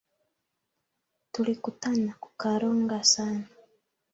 [1.33, 3.45] Tulikutana kukaronga sana